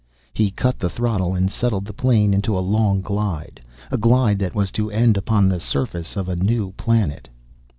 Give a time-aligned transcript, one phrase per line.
[0.33, 3.61] He cut the throttle, and settled the plane into a long glide,
[3.91, 7.29] a glide that was to end upon the surface of a new planet!